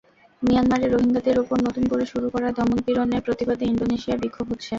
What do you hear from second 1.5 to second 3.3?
নতুন করে শুরু করা দমনপীড়নের